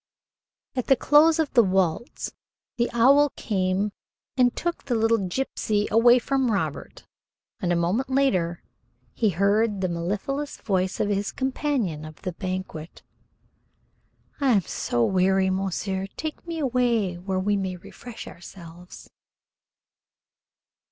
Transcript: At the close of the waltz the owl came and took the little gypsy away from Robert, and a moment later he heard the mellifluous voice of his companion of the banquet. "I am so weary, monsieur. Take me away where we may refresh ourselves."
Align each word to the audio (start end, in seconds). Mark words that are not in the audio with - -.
At 0.75 0.87
the 0.87 0.95
close 0.95 1.37
of 1.37 1.53
the 1.53 1.61
waltz 1.61 2.33
the 2.77 2.89
owl 2.91 3.29
came 3.35 3.91
and 4.35 4.55
took 4.55 4.85
the 4.85 4.95
little 4.95 5.19
gypsy 5.19 5.87
away 5.91 6.17
from 6.17 6.49
Robert, 6.49 7.05
and 7.59 7.71
a 7.71 7.75
moment 7.75 8.09
later 8.09 8.63
he 9.13 9.29
heard 9.29 9.79
the 9.81 9.87
mellifluous 9.87 10.57
voice 10.57 10.99
of 10.99 11.09
his 11.09 11.31
companion 11.31 12.03
of 12.03 12.23
the 12.23 12.33
banquet. 12.33 13.03
"I 14.39 14.53
am 14.53 14.61
so 14.61 15.05
weary, 15.05 15.51
monsieur. 15.51 16.07
Take 16.17 16.47
me 16.47 16.57
away 16.57 17.19
where 17.19 17.39
we 17.39 17.55
may 17.55 17.75
refresh 17.75 18.25
ourselves." 18.27 19.07